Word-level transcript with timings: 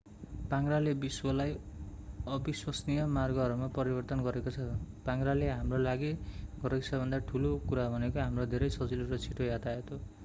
पाङ्ग्राले 0.51 0.93
विश्वलाई 0.93 1.51
अविश्वसनीय 2.27 3.05
मार्गहरूमा 3.09 3.67
परिवर्तन 3.77 4.23
गरेको 4.23 4.53
छ 4.55 4.65
पाङ्ग्राले 5.05 5.49
हाम्रोलागि 5.49 6.11
गरेको 6.63 6.87
सबैभन्दा 6.87 7.19
ठूलो 7.27 7.53
कुरा 7.69 7.89
भनेको 7.91 8.19
हाम्रो 8.21 8.49
धेरै 8.51 8.69
सजिलो 8.73 9.07
र 9.07 9.21
छिटो 9.27 9.47
यातायात 9.47 9.95
हो 9.95 10.01